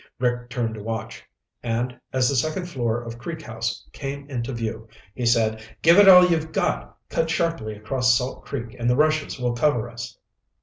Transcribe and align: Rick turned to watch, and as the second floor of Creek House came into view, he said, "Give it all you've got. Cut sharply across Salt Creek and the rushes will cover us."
Rick 0.17 0.49
turned 0.49 0.73
to 0.73 0.81
watch, 0.81 1.21
and 1.61 1.95
as 2.11 2.27
the 2.27 2.35
second 2.35 2.65
floor 2.65 3.03
of 3.03 3.19
Creek 3.19 3.43
House 3.43 3.87
came 3.93 4.27
into 4.31 4.51
view, 4.51 4.87
he 5.13 5.27
said, 5.27 5.63
"Give 5.83 5.99
it 5.99 6.09
all 6.09 6.25
you've 6.25 6.51
got. 6.51 6.97
Cut 7.07 7.29
sharply 7.29 7.75
across 7.75 8.17
Salt 8.17 8.43
Creek 8.43 8.75
and 8.79 8.89
the 8.89 8.95
rushes 8.95 9.39
will 9.39 9.53
cover 9.53 9.87
us." 9.87 10.17